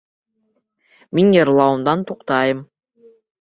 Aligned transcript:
Мин 1.19 1.29
йырлауымдан 1.35 2.03
туҡтайым. 2.13 2.65